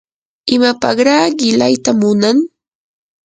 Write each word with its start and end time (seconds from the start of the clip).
¿imapaqraa 0.55 1.25
qilayta 1.39 1.91
munan? 1.99 2.37